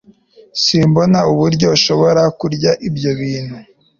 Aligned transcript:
simbona 0.61 1.19
uburyo 1.31 1.67
ushobora 1.75 2.21
kurya 2.39 2.71
ibyo 2.87 3.11
bintu 3.19 3.57